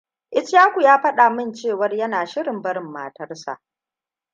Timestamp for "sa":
3.35-3.61